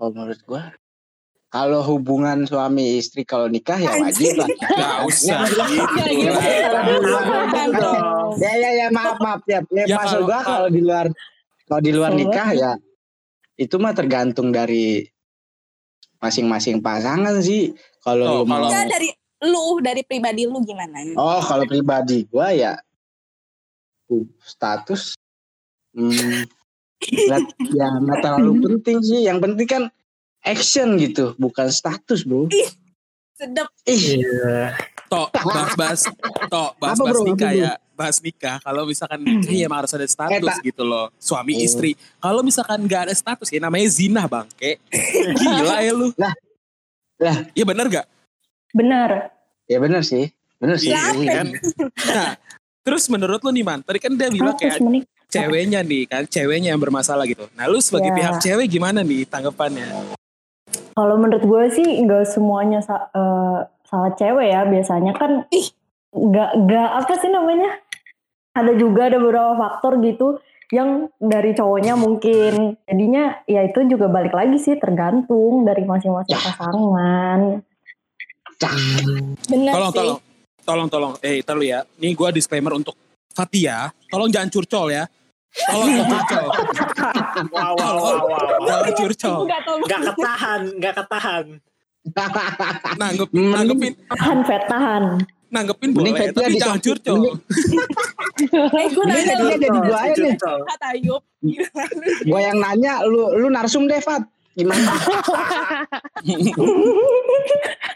kalau 0.00 0.16
menurut 0.16 0.40
gue 0.48 0.62
kalau 1.50 1.82
hubungan 1.82 2.46
suami 2.46 2.96
istri 2.96 3.26
kalau 3.26 3.50
nikah 3.50 3.74
ya 3.74 3.90
wajib 3.98 4.38
lah. 4.38 4.46
Gak 4.78 4.96
usah. 5.04 5.42
Gitu 5.50 5.98
ya 8.40 8.52
ya 8.54 8.70
ya 8.72 8.86
maaf 8.88 9.18
maaf. 9.18 9.40
Ya, 9.44 9.58
ya, 9.68 9.84
Ya, 9.84 9.96
maksud 9.98 10.22
gua 10.22 10.40
kalau 10.40 10.68
di 10.70 10.80
luar 10.80 11.10
kalau 11.66 11.80
di 11.82 11.90
luar 11.90 12.14
nikah 12.14 12.54
ya 12.54 12.72
itu 13.58 13.74
mah 13.76 13.92
tergantung 13.92 14.48
dari 14.48 15.04
masing-masing 16.18 16.78
pasangan 16.78 17.42
sih. 17.42 17.74
Kalau 18.00 18.40
Oh, 18.40 18.42
kalau- 18.46 18.70
Enggak 18.70 18.86
dari 18.88 19.08
lu, 19.42 19.82
dari 19.82 20.02
pribadi 20.06 20.46
lu 20.46 20.62
gimana? 20.62 21.02
oh 21.18 21.42
kalau 21.42 21.66
pribadi 21.66 22.24
gua 22.30 22.52
ya 22.52 22.72
uh, 24.08 24.24
status 24.38 25.16
hmm, 25.96 26.46
ya 27.76 27.88
nggak 27.98 28.18
terlalu 28.22 28.52
penting 28.62 28.98
sih. 29.02 29.26
Yang 29.26 29.38
penting 29.42 29.68
kan 29.68 29.82
action 30.42 30.96
gitu 30.96 31.32
bukan 31.36 31.68
status 31.68 32.22
bro 32.22 32.48
Sedep. 33.32 33.68
ih 33.84 34.20
Iya. 34.20 34.76
Tok, 35.08 35.26
bahas-bahas, 35.34 36.06
tok, 36.46 36.70
bahas-bahas 36.76 37.18
nikah 37.24 37.50
bro? 37.50 37.58
ya, 37.58 37.72
bahas 37.92 38.20
nikah. 38.20 38.60
Kalau 38.60 38.84
misalkan 38.84 39.18
nikah 39.18 39.50
ya 39.50 39.64
emang 39.64 39.82
harus 39.82 39.90
ada 39.90 40.06
status 40.06 40.54
tak. 40.54 40.62
gitu 40.62 40.84
loh, 40.84 41.10
suami 41.16 41.50
Oh. 41.52 41.64
istri. 41.64 41.98
Kalau 42.20 42.46
misalkan 42.46 42.78
nggak 42.78 43.10
ada 43.10 43.14
status 43.16 43.48
ya 43.48 43.58
namanya 43.58 43.90
zina 43.90 44.22
bang, 44.24 44.46
kayak 44.54 44.78
gila 45.34 45.76
ya 45.80 45.90
lu. 45.90 46.14
Lah. 46.14 46.30
Lah. 47.18 47.36
Iya 47.50 47.64
bener 47.64 47.86
gak? 47.90 48.06
Benar. 48.70 49.10
ya 49.66 49.78
bener 49.78 50.02
sih 50.02 50.30
bener 50.56 50.76
sih 50.76 50.90
Iya 50.90 51.02
kan. 51.32 51.46
Nah, 52.06 52.30
terus 52.80 53.06
menurut 53.06 53.38
lu 53.40 53.50
nih 53.50 53.62
man, 53.62 53.80
tadi 53.80 53.98
kan 53.98 54.12
dia 54.12 54.28
bilang 54.28 54.54
kayak 54.54 54.78
ceweknya 55.26 55.80
nih 55.80 56.06
kan, 56.06 56.22
ceweknya 56.24 56.70
yang 56.70 56.78
bermasalah 56.78 57.24
gitu. 57.24 57.50
Nah 57.52 57.66
lu 57.66 57.78
sebagai 57.78 58.10
Ya. 58.10 58.16
pihak 58.16 58.34
cewek 58.38 58.66
gimana 58.68 59.00
nih 59.00 59.24
tanggapannya? 59.24 60.14
Kalau 60.90 61.14
menurut 61.16 61.40
gue 61.40 61.62
sih 61.70 61.86
nggak 62.00 62.26
semuanya 62.26 62.80
sa- 62.80 63.08
eh, 63.10 63.58
salah 63.84 64.12
cewek 64.12 64.46
ya. 64.46 64.64
Biasanya 64.64 65.12
kan 65.12 65.46
Ih. 65.48 65.66
nggak 66.10 66.50
nggak 66.60 66.88
apa 66.96 67.12
sih 67.16 67.28
namanya? 67.28 67.70
Ada 68.50 68.74
juga 68.74 69.06
ada 69.06 69.16
beberapa 69.16 69.54
faktor 69.54 69.98
gitu 70.00 70.42
yang 70.70 71.06
dari 71.16 71.50
cowoknya 71.52 71.94
mungkin. 71.94 72.74
Jadinya 72.84 73.42
ya 73.44 73.62
itu 73.62 73.86
juga 73.86 74.06
balik 74.06 74.32
lagi 74.32 74.58
sih 74.58 74.74
tergantung 74.76 75.62
dari 75.62 75.82
masing-masing 75.82 76.34
pasangan. 76.36 77.40
Bener 79.46 79.72
Tolong, 79.72 79.90
sih. 79.90 79.98
tolong, 79.98 80.18
tolong, 80.60 80.88
tolong. 80.88 81.12
Eh, 81.20 81.40
ntar 81.40 81.56
lu 81.56 81.64
ya. 81.64 81.80
Nih 81.96 82.12
gue 82.12 82.28
disclaimer 82.30 82.72
untuk 82.72 82.92
Fatia. 83.30 83.88
Tolong 84.04 84.28
jangan 84.28 84.50
curcol 84.50 84.90
ya. 84.90 85.06
Tolong 85.50 85.90
jangan 85.92 86.06
curcol. 86.22 86.46
Wow, 87.50 87.72
wow, 87.74 87.94
wow, 88.60 88.80
curcol. 88.92 89.38
Gak 89.84 90.00
ketahan, 90.06 90.60
gak 90.78 90.94
ketahan. 90.96 91.44
Nanggep, 92.96 93.28
nanggepin, 93.30 93.92
Tahan, 94.08 94.38
Fet, 94.42 94.62
tahan. 94.66 95.02
nanggepin 95.50 95.90
boleh, 95.90 96.12
Fatia 96.14 96.32
tapi 96.32 96.48
di- 96.48 96.60
jangan 96.60 96.80
curcol. 96.80 97.18
Eh, 98.40 98.86
gue 98.88 99.04
Ini 99.04 99.10
nanya 99.10 99.24
jadi- 99.26 99.42
lu. 99.42 99.50
jadi 99.58 99.78
gua 99.80 99.98
aja 100.00 100.14
nih. 100.16 100.32
Curcol. 100.32 100.58
Kata 100.64 100.86
Ayub. 100.90 101.22
Gua 102.24 102.40
yang 102.40 102.58
nanya, 102.58 102.92
lu 103.02 103.22
lu 103.34 103.46
narsum 103.48 103.84
deh, 103.84 103.98
Fat. 103.98 104.22
Gimana? 104.52 104.92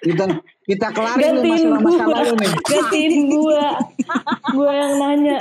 kita 0.01 0.25
kita 0.65 0.87
kelarin 0.91 1.35
masalah-masalah 1.41 2.19
lu 2.25 2.35
nih. 2.37 2.53
Gantiin 2.63 3.15
gua. 3.29 3.65
gua 4.53 4.71
yang 4.73 4.93
nanya. 4.97 5.39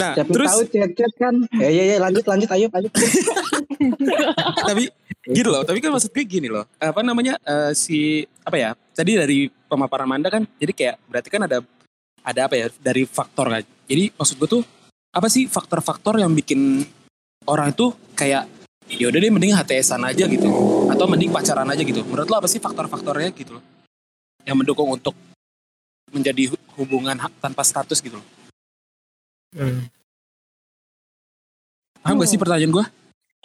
Nah, 0.00 0.16
Siapa 0.16 0.32
terus 0.32 0.48
tahu 0.48 0.62
chat-chat 0.72 1.12
kan. 1.20 1.34
Ya 1.60 1.68
ya 1.68 1.82
ya 1.84 1.96
lanjut 2.00 2.24
lanjut 2.24 2.48
ayo 2.48 2.66
lanjut. 2.72 2.92
tapi 4.68 4.88
gitu 5.28 5.48
loh, 5.52 5.62
tapi 5.62 5.78
kan 5.84 5.92
maksud 5.92 6.10
gue 6.10 6.24
gini 6.24 6.48
loh. 6.48 6.64
Apa 6.80 7.04
namanya? 7.04 7.36
eh, 7.44 7.76
si 7.76 8.24
apa 8.40 8.56
ya? 8.56 8.70
Tadi 8.96 9.20
dari 9.20 9.38
pemaparan 9.68 10.08
Manda 10.08 10.32
kan 10.32 10.48
jadi 10.56 10.72
kayak 10.72 10.96
berarti 11.04 11.28
kan 11.28 11.42
ada 11.44 11.60
ada 12.24 12.40
apa 12.48 12.54
ya 12.56 12.66
dari 12.80 13.04
faktor 13.04 13.52
kan. 13.52 13.62
Jadi 13.84 14.16
maksud 14.16 14.40
gue 14.40 14.48
tuh 14.48 14.62
apa 15.10 15.28
sih 15.28 15.44
faktor-faktor 15.44 16.16
yang 16.16 16.32
bikin 16.32 16.80
orang 17.44 17.76
itu 17.76 17.92
kayak 18.16 18.46
ya 18.90 19.06
udah 19.06 19.18
deh 19.20 19.30
mending 19.30 19.54
HTSan 19.54 20.02
aja 20.02 20.24
gitu 20.26 20.48
atau 20.88 21.04
mending 21.04 21.28
pacaran 21.30 21.68
aja 21.68 21.82
gitu. 21.84 22.00
Menurut 22.08 22.26
lo 22.26 22.36
apa 22.40 22.48
sih 22.48 22.58
faktor-faktornya 22.58 23.30
gitu 23.36 23.60
loh? 23.60 23.64
Yang 24.48 24.56
mendukung 24.64 24.88
untuk 24.88 25.12
menjadi 26.10 26.50
hu- 26.50 26.64
hubungan 26.80 27.14
tanpa 27.38 27.62
status 27.62 28.00
gitu 28.00 28.18
loh. 28.18 28.26
Hmm, 29.50 29.90
Paham 32.00 32.16
gak 32.16 32.30
sih 32.30 32.38
pertanyaan 32.38 32.72
gue? 32.72 32.84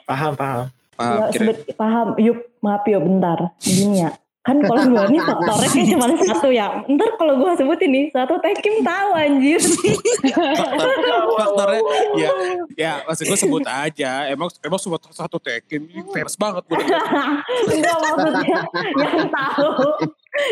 paham 0.06 0.38
paham. 0.38 0.70
Paham. 0.96 1.18
Ya, 1.18 1.24
sebet, 1.34 1.58
paham. 1.74 2.14
Yuk, 2.22 2.38
maaf 2.62 2.86
yuk 2.86 3.02
bentar. 3.02 3.52
Gini 3.58 4.06
ya. 4.06 4.14
Kan 4.46 4.62
kalau 4.62 4.86
gue 4.86 5.02
nih 5.10 5.22
faktornya 5.28 5.68
kayak 5.74 5.88
cuma 5.90 6.06
satu 6.22 6.50
ya. 6.54 6.86
Ntar 6.86 7.10
kalau 7.18 7.34
gue 7.42 7.52
sebutin 7.58 7.90
nih, 7.90 8.06
satu 8.14 8.38
tekim 8.38 8.86
tahu 8.86 9.10
anjir. 9.18 9.58
faktor 9.58 10.94
faktornya 11.42 11.82
ya 12.16 12.30
ya 12.78 12.94
maksud 13.04 13.26
gue 13.26 13.38
sebut 13.42 13.66
aja 13.66 14.30
emang 14.30 14.54
emang 14.62 14.78
sebut 14.78 15.02
satu 15.10 15.42
tekin 15.42 15.90
ini 15.90 16.06
famous 16.14 16.38
banget 16.38 16.64
gue 16.70 16.78
Enggak 17.74 17.96
maksudnya 17.98 18.62
yang 18.94 19.26
tahu. 19.34 19.70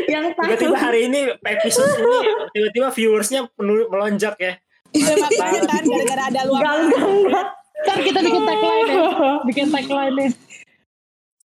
Yang 0.10 0.25
tahu. 0.33 0.45
Tiba-tiba 0.50 0.77
hari 0.81 1.00
ini 1.07 1.19
episode 1.38 1.93
ini 2.01 2.17
tiba-tiba 2.51 2.88
viewersnya 2.89 3.39
melonjak 3.62 4.36
ya. 4.41 4.57
Makanya 4.93 5.62
kan 5.65 5.83
gara-gara 5.91 6.23
ada 6.29 6.41
Enggak, 6.45 6.73
enggak, 6.77 7.03
enggak. 7.03 7.47
Ntar 7.83 7.97
kita 8.00 8.19
bikin 8.23 8.43
tagline 8.47 8.88
ya. 8.88 9.03
Bikin 9.50 9.67
tagline 9.73 10.13
nih. 10.15 10.31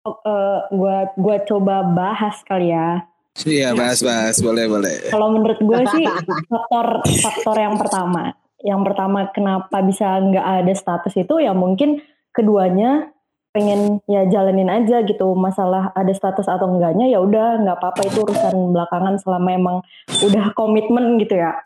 Eh, 0.08 0.60
gua 0.72 0.98
gua 1.20 1.36
coba 1.44 1.76
bahas 1.84 2.36
kali 2.48 2.72
ya. 2.72 3.06
iya 3.46 3.70
bahas 3.78 4.02
bahas. 4.02 4.42
Boleh 4.42 4.66
boleh. 4.66 5.14
Kalau 5.14 5.30
menurut 5.30 5.62
gue 5.62 5.80
sih 5.94 6.04
faktor 6.50 7.06
faktor 7.06 7.56
yang 7.62 7.78
pertama, 7.78 8.34
yang 8.66 8.82
pertama 8.82 9.30
kenapa 9.30 9.78
bisa 9.86 10.18
nggak 10.18 10.66
ada 10.66 10.74
status 10.74 11.14
itu? 11.14 11.38
Ya 11.38 11.54
mungkin 11.54 12.02
keduanya 12.34 13.14
pengen 13.54 14.02
ya 14.10 14.26
jalanin 14.26 14.74
aja 14.74 15.06
gitu. 15.06 15.38
Masalah 15.38 15.94
ada 15.94 16.10
status 16.18 16.50
atau 16.50 16.66
enggaknya 16.66 17.14
ya 17.14 17.22
udah 17.22 17.62
nggak 17.62 17.78
apa-apa. 17.78 18.10
Itu 18.10 18.26
urusan 18.26 18.74
belakangan 18.74 19.22
selama 19.22 19.50
emang 19.54 19.78
udah 20.26 20.58
komitmen 20.58 21.22
gitu 21.22 21.38
ya 21.38 21.62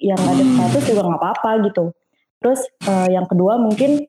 yang 0.00 0.18
ada 0.18 0.42
status 0.42 0.84
juga 0.88 1.02
nggak 1.06 1.20
apa-apa 1.20 1.50
gitu 1.68 1.84
terus 2.40 2.60
eh, 2.88 3.08
yang 3.12 3.28
kedua 3.28 3.60
mungkin 3.60 4.08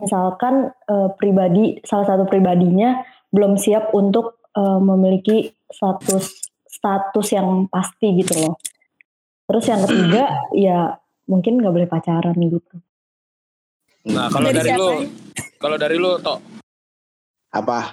misalkan 0.00 0.72
eh, 0.72 1.08
pribadi 1.18 1.82
salah 1.84 2.06
satu 2.06 2.24
pribadinya 2.24 3.02
belum 3.28 3.60
siap 3.60 3.92
untuk 3.92 4.40
eh, 4.56 4.80
memiliki 4.80 5.52
status 5.68 6.48
status 6.68 7.26
yang 7.34 7.66
pasti 7.66 8.22
gitu 8.22 8.38
loh. 8.38 8.54
Terus 9.48 9.64
yang 9.66 9.80
ketiga 9.82 10.24
ya 10.54 10.94
mungkin 11.26 11.60
nggak 11.60 11.74
boleh 11.74 11.88
pacaran 11.90 12.36
gitu. 12.36 12.76
nah 14.08 14.32
kalau 14.32 14.48
Dari 14.48 14.72
lu 14.72 14.88
kalau 15.60 15.76
dari 15.76 15.96
lu 16.00 16.16
toh 16.22 16.40
Apa? 17.52 17.92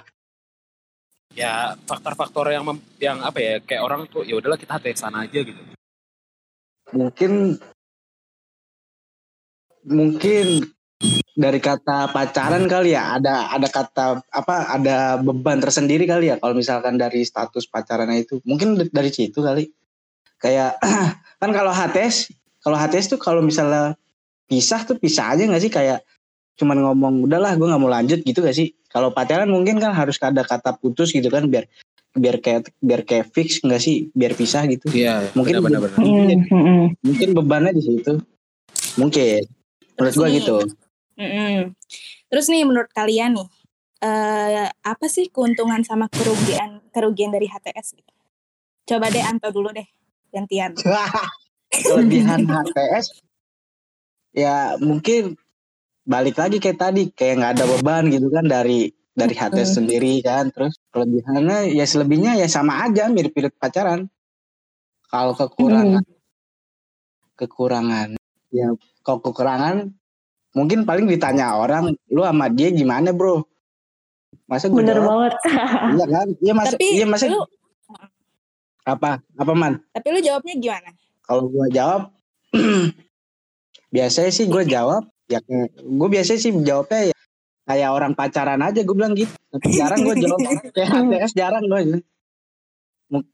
ya 1.36 1.76
faktor-faktor 1.84 2.48
yang 2.48 2.64
mem- 2.64 2.88
yang 2.96 3.20
apa 3.20 3.36
ya 3.36 3.54
kayak 3.60 3.84
orang 3.84 4.08
tuh 4.08 4.24
ya 4.24 4.40
udahlah 4.40 4.56
kita 4.56 4.80
HTSan 4.80 5.12
aja 5.12 5.44
gitu 5.44 5.60
Mungkin 6.94 7.58
mungkin 9.86 10.46
dari 11.36 11.60
kata 11.60 12.10
pacaran 12.10 12.64
kali 12.64 12.96
ya 12.96 13.20
ada 13.20 13.52
ada 13.52 13.68
kata 13.68 14.24
apa 14.32 14.72
ada 14.72 15.20
beban 15.20 15.60
tersendiri 15.60 16.08
kali 16.08 16.32
ya 16.32 16.40
kalau 16.40 16.56
misalkan 16.56 16.96
dari 16.96 17.26
status 17.26 17.68
pacarannya 17.68 18.24
itu. 18.24 18.40
Mungkin 18.46 18.90
dari 18.90 19.10
situ 19.10 19.42
kali. 19.42 19.68
Kayak 20.40 20.80
kan 21.40 21.50
kalau 21.52 21.72
HTS 21.74 22.32
kalau 22.64 22.76
HTS 22.78 23.16
tuh 23.16 23.20
kalau 23.20 23.44
misalnya 23.44 23.94
pisah 24.48 24.82
tuh 24.86 24.96
pisah 24.96 25.36
aja 25.36 25.42
nggak 25.44 25.62
sih? 25.62 25.72
Kayak 25.72 26.06
cuman 26.56 26.80
ngomong 26.80 27.14
udahlah 27.28 27.52
gue 27.52 27.68
nggak 27.68 27.82
mau 27.82 27.92
lanjut 27.92 28.24
gitu 28.24 28.40
gak 28.40 28.56
sih? 28.56 28.72
Kalau 28.88 29.12
pacaran 29.12 29.52
mungkin 29.52 29.76
kan 29.76 29.92
harus 29.92 30.16
ada 30.24 30.40
kata 30.40 30.72
putus 30.80 31.12
gitu 31.12 31.28
kan 31.28 31.44
biar 31.52 31.68
biar 32.16 32.40
kayak 32.40 32.72
biar 32.80 33.04
kayak 33.04 33.30
fix 33.30 33.60
nggak 33.60 33.78
sih? 33.78 34.08
Biar 34.16 34.32
pisah 34.32 34.64
gitu. 34.66 34.88
Iya 34.90 35.28
Mungkin 35.36 35.60
benar-benar 35.62 36.00
Hmm, 36.00 36.96
mungkin 37.04 37.28
bebannya 37.36 37.72
di 37.76 37.82
situ. 37.84 38.12
Mungkin. 38.96 39.44
Menurut 39.96 40.14
nih, 40.16 40.32
gitu. 40.40 40.56
Mm-mm. 41.16 41.72
Terus 42.28 42.46
nih 42.52 42.62
menurut 42.68 42.92
kalian 42.92 43.40
nih, 43.40 43.48
eh 44.04 44.68
apa 44.68 45.06
sih 45.08 45.32
keuntungan 45.32 45.80
sama 45.84 46.08
kerugian 46.12 46.84
kerugian 46.92 47.32
dari 47.32 47.48
HTS 47.48 47.96
gitu? 47.96 48.12
Coba 48.88 49.08
deh 49.08 49.24
Anto 49.24 49.48
dulu 49.52 49.72
deh, 49.72 49.88
gantian. 50.32 50.76
kelebihan 51.70 52.46
HTS 52.46 53.06
ya 54.36 54.76
mungkin 54.78 55.34
balik 56.06 56.38
lagi 56.38 56.62
kayak 56.62 56.78
tadi 56.78 57.02
kayak 57.10 57.42
nggak 57.42 57.52
ada 57.58 57.64
beban 57.66 58.04
gitu 58.12 58.28
kan 58.30 58.46
dari 58.46 58.92
dari 59.16 59.32
HTS 59.32 59.80
sendiri 59.80 60.20
kan 60.20 60.52
terus 60.52 60.76
kelebihannya 60.92 61.72
ya 61.72 61.88
selebihnya 61.88 62.36
ya 62.36 62.46
sama 62.46 62.84
aja 62.84 63.08
mirip-mirip 63.08 63.56
pacaran. 63.56 64.06
Kalau 65.08 65.32
kekurangan. 65.32 66.04
Kekurangan. 67.40 68.08
Ya. 68.52 68.68
Kalau 69.00 69.18
kekurangan 69.24 69.90
mungkin 70.52 70.84
paling 70.84 71.08
ditanya 71.08 71.56
orang 71.56 71.96
lu 72.12 72.22
sama 72.22 72.52
dia 72.52 72.68
gimana 72.68 73.16
bro? 73.16 73.40
Masa 74.44 74.68
gue 74.68 74.78
Bener 74.84 75.00
jawab 75.00 75.08
banget. 75.08 75.34
iya 75.96 76.06
kan? 76.06 76.26
Iya 76.38 76.52
masa 76.52 76.74
Tapi 76.76 76.86
iya 76.92 77.06
masa 77.08 77.24
lu 77.32 77.42
apa? 78.86 79.24
Apa 79.34 79.52
man? 79.56 79.80
Tapi 79.90 80.06
lu 80.12 80.20
jawabnya 80.22 80.54
gimana? 80.60 80.92
kalau 81.26 81.50
gue 81.50 81.66
jawab 81.74 82.14
biasanya 83.94 84.30
sih 84.30 84.46
gue 84.46 84.62
jawab 84.64 85.02
ya 85.26 85.42
gue 85.82 86.08
biasanya 86.08 86.40
sih 86.40 86.52
jawabnya 86.62 87.10
ya 87.10 87.15
kayak 87.66 87.90
orang 87.90 88.12
pacaran 88.14 88.62
aja 88.62 88.80
gue 88.80 88.96
bilang 88.96 89.12
gitu 89.12 89.34
tapi 89.50 89.66
jarang 89.74 90.00
gue 90.00 90.14
jawab 90.16 90.38
kayak 90.74 90.88
HTS 90.88 91.32
jarang 91.34 91.64
gue 91.66 91.80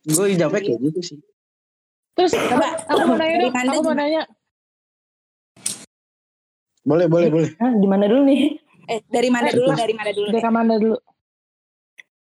gue 0.03 0.25
jawabnya 0.35 0.61
kayak 0.61 0.79
gitu 0.81 1.01
sih 1.01 1.19
Terus 2.13 2.29
Coba 2.37 2.77
aku 2.85 3.09
mau 3.09 3.17
nanya 3.17 3.37
dong, 3.41 3.53
aku 3.57 3.81
mau 3.89 3.95
nanya. 3.97 4.21
boleh 6.83 7.07
boleh 7.07 7.29
boleh 7.31 7.49
gimana 7.79 8.05
dulu 8.05 8.21
nih? 8.27 8.59
Eh 8.85 8.99
dari 9.07 9.31
mana 9.31 9.49
Eh, 9.49 9.55
dulu? 9.55 9.71
Dari 9.73 9.93
mana 9.95 10.11
dulu? 10.11 10.27
Dari? 10.29 10.43
Amanda 10.43 10.75
dulu. 10.77 10.97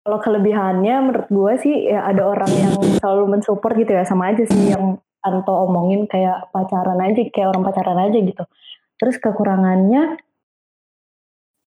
Kalau 0.01 0.17
kelebihannya 0.23 0.95
menurut 1.01 1.27
gue 1.27 1.53
sih 1.59 1.75
ya 1.91 2.07
ada 2.07 2.23
orang 2.23 2.51
yang 2.55 2.73
selalu 3.01 3.37
mensupport 3.37 3.73
gitu 3.83 3.91
ya 3.97 4.07
sama 4.07 4.31
aja 4.31 4.47
sih 4.47 4.71
yang 4.71 4.95
Anto 5.21 5.53
omongin 5.53 6.07
kayak 6.09 6.49
pacaran 6.49 6.97
aja 6.97 7.21
kayak 7.29 7.51
orang 7.53 7.61
pacaran 7.67 7.99
aja 7.99 8.17
gitu. 8.17 8.43
Terus 8.97 9.19
kekurangannya 9.19 10.17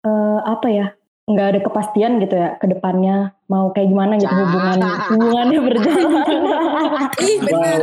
eh 0.01 0.39
apa 0.43 0.67
ya? 0.67 0.87
nggak 1.21 1.47
ada 1.47 1.59
kepastian 1.63 2.19
gitu 2.19 2.35
ya 2.35 2.59
ke 2.59 2.67
depannya 2.67 3.31
mau 3.45 3.71
kayak 3.71 3.87
gimana 3.87 4.19
gitu 4.19 4.33
hubungan 4.33 4.79
hubungannya 5.15 5.59
berjalan. 5.63 6.27
Ih 7.23 7.37
benar. 7.39 7.79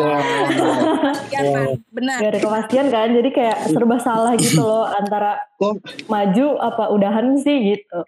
Iya 1.30 1.52
benar. 1.88 2.18
Gak 2.18 2.30
ada 2.34 2.40
kepastian 2.42 2.86
kan 2.90 3.08
jadi 3.08 3.30
kayak 3.30 3.58
serba 3.72 3.96
salah 3.98 4.34
gitu 4.36 4.60
loh 4.60 4.84
antara 5.00 5.38
Kok- 5.56 5.80
maju 6.06 6.46
apa 6.60 6.84
udahan 6.90 7.38
sih 7.38 7.72
gitu. 7.72 7.98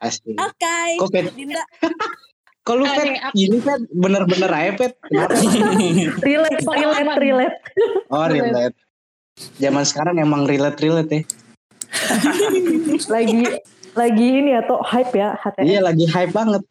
Asli. 0.00 0.32
Oke. 0.38 0.78
Kok 0.96 1.08
Pet? 1.10 1.24
Dinda. 1.34 1.60
Kok 2.62 2.74
lu 2.78 2.84
Pet? 2.86 3.04
Aku- 3.20 3.36
Gini 3.36 3.58
Pet? 3.58 3.80
Bener-bener 3.90 4.48
aja 4.48 4.72
Pet? 4.78 4.92
Relate, 6.24 6.62
relate, 6.62 7.20
relate. 7.20 7.56
Oh 8.08 8.24
relate. 8.24 8.76
Zaman 9.58 9.84
sekarang 9.84 10.16
emang 10.16 10.48
relate-relate 10.48 11.10
ya. 11.10 11.22
Lagi 13.14 13.42
lagi 13.90 14.26
ini 14.38 14.54
ya 14.54 14.62
tuh 14.66 14.80
hype 14.86 15.12
ya 15.14 15.34
HTS. 15.38 15.66
Iya 15.66 15.80
lagi 15.82 16.04
hype 16.06 16.30
banget. 16.30 16.62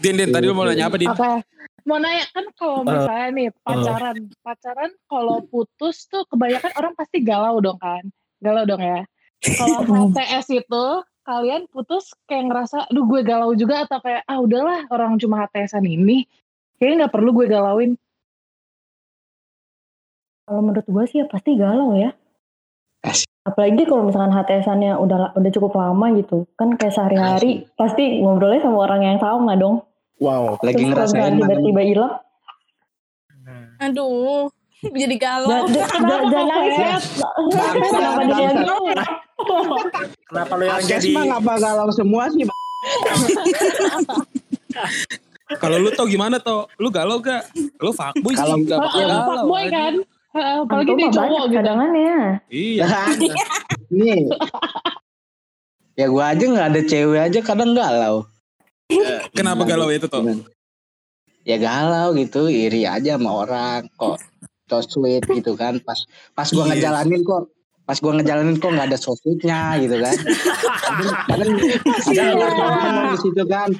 Din 0.00 0.16
Din 0.16 0.32
tadi 0.32 0.48
lu 0.48 0.56
mau 0.56 0.64
nanya 0.64 0.88
apa 0.88 0.96
Din 0.96 1.12
Apa? 1.12 1.44
Mau 1.84 1.96
nanya 2.00 2.24
kan 2.32 2.44
kalau 2.56 2.84
misalnya 2.84 3.28
nih 3.32 3.48
pacaran, 3.64 4.16
pacaran 4.44 4.90
kalau 5.08 5.44
putus 5.48 6.08
tuh 6.08 6.24
kebanyakan 6.28 6.72
orang 6.76 6.92
pasti 6.96 7.24
galau 7.24 7.60
dong 7.60 7.80
kan, 7.80 8.04
galau 8.40 8.64
dong 8.68 8.80
ya. 8.80 9.04
Kalau 9.40 9.80
HTS 10.12 10.46
itu 10.52 10.84
kalian 11.24 11.68
putus 11.72 12.12
kayak 12.28 12.52
ngerasa, 12.52 12.88
aduh 12.88 13.04
gue 13.08 13.20
galau 13.24 13.52
juga 13.56 13.84
atau 13.88 14.00
kayak 14.00 14.24
ah 14.28 14.40
udahlah 14.40 14.88
orang 14.92 15.16
cuma 15.20 15.44
HTSan 15.48 15.84
ini, 15.88 16.28
kayaknya 16.76 17.06
nggak 17.06 17.14
perlu 17.16 17.30
gue 17.32 17.46
galauin. 17.48 17.92
Kalau 20.44 20.60
menurut 20.60 20.84
gue 20.84 21.04
sih 21.08 21.24
ya 21.24 21.26
pasti 21.28 21.56
galau 21.56 21.96
ya. 21.96 22.12
Apalagi 23.40 23.82
kalau 23.84 24.04
misalkan 24.04 24.30
HTS-annya 24.30 25.00
udah 25.00 25.32
udah 25.32 25.50
cukup 25.50 25.72
lama 25.74 26.12
gitu 26.12 26.44
kan 26.54 26.76
kayak 26.76 26.92
sehari-hari 26.92 27.64
pasti 27.72 28.20
ngobrolnya 28.20 28.60
sama 28.60 28.84
orang 28.84 29.00
yang 29.02 29.18
sama 29.18 29.56
dong 29.56 29.80
Wow, 30.20 30.60
lagi 30.60 30.84
terus 30.84 31.08
ngerasain 31.08 31.40
tiba-tiba 31.40 31.80
hilang 31.82 32.14
Aduh, 33.80 34.52
jadi 35.00 35.16
galau. 35.16 35.64
jangan 35.64 36.44
nangis 36.46 36.76
ya 36.76 36.96
kenapa 37.80 38.20
jadi 38.22 38.42
yang 38.44 38.56
gitu 38.58 38.76
Kenapa 40.22 40.52
lu 40.54 40.64
yang 40.66 40.84
jadi 40.84 41.08
mah 41.10 41.24
ngapa 41.26 41.52
galau 41.56 41.88
semua 41.90 42.28
sih? 42.28 42.44
Kalau 45.56 45.76
lu 45.76 45.88
tau 45.90 46.04
gimana 46.04 46.36
tau? 46.36 46.68
Lu 46.76 46.88
galau 46.88 47.18
gak? 47.18 47.48
Lu 47.80 47.90
fuckboy 47.90 48.30
sih 48.30 48.38
Kalau- 48.38 48.60
gak 48.62 48.78
bakal 48.78 48.94
Heeh, 48.94 49.08
galau. 49.08 49.26
fuckboy 49.26 49.64
kan. 49.66 49.94
Apalagi 50.30 50.92
dia 50.94 51.10
cowok 51.10 51.42
gitu. 51.50 51.54
cadangannya 51.58 52.38
Iya. 52.46 52.86
Nih. 53.96 54.30
Ya 55.98 56.06
gua 56.06 56.32
aja 56.32 56.44
nggak 56.46 56.68
ada 56.70 56.80
cewek 56.86 57.20
aja 57.20 57.40
kadang 57.42 57.74
galau. 57.74 58.24
Kenapa 59.34 59.66
galau 59.66 59.90
itu 59.90 60.06
tuh? 60.06 60.22
Ya 61.42 61.58
galau 61.58 62.14
gitu, 62.14 62.46
iri 62.46 62.86
aja 62.86 63.18
sama 63.18 63.42
orang 63.42 63.90
kok 63.98 64.22
so 64.70 64.78
sweet 64.86 65.26
gitu 65.26 65.58
kan. 65.58 65.82
Pas 65.82 65.98
pas 66.32 66.46
gua 66.54 66.70
Yes. 66.70 66.78
ngejalanin 66.78 67.20
kok 67.26 67.50
pas 67.82 67.98
gua 67.98 68.12
ngejalanin 68.22 68.56
kok 68.62 68.70
nggak 68.70 68.86
ada 68.86 68.98
so 69.02 69.18
sweetnya 69.18 69.82
gitu 69.82 69.98
kan. 69.98 70.14
Kadang 71.26 71.50
kadang 71.58 71.58
ada 72.06 72.22
yang 72.22 72.54
ngomong 72.54 73.06
di 73.10 73.18
situ 73.18 73.42
kan. 73.50 73.70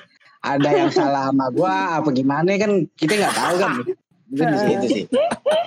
Ada 0.40 0.68
yang 0.72 0.90
salah 0.90 1.30
sama 1.30 1.46
gua 1.54 2.02
apa 2.02 2.10
gimana 2.10 2.50
kan 2.58 2.90
kita 2.98 3.12
nggak 3.22 3.34
tahu 3.38 3.54
kan. 3.62 3.72
Mungkin 4.30 4.46
di 4.46 4.58
situ 4.58 4.86
sih. 4.86 5.04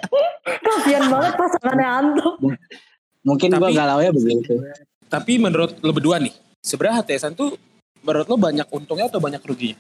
kasian 0.65 1.03
banget 1.11 1.33
pasangannya 1.35 1.87
Antum 1.87 2.35
Mungkin 3.23 3.55
gua 3.55 3.71
Tapi- 3.71 3.77
galau 3.77 3.99
ya 4.03 4.11
begitu. 4.11 4.55
Tapi 5.07 5.37
menurut 5.37 5.77
lo 5.79 5.91
berdua 5.93 6.17
nih, 6.19 6.33
sebenarnya 6.59 7.05
HTSan 7.05 7.37
tuh 7.37 7.55
menurut 8.01 8.27
lo 8.27 8.35
banyak 8.35 8.67
untungnya 8.67 9.07
atau 9.07 9.21
banyak 9.21 9.39
ruginya? 9.39 9.77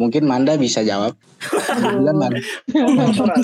Mungkin 0.00 0.24
Manda 0.24 0.56
bisa 0.56 0.80
jawab. 0.80 1.12
Bulan 1.76 2.16
Manda. 2.16 2.40